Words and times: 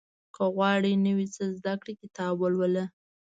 •که 0.35 0.43
غواړې 0.55 0.93
نوی 1.05 1.27
څه 1.35 1.43
زده 1.57 1.73
کړې، 1.81 1.93
کتاب 2.01 2.33
ولوله. 2.39 2.85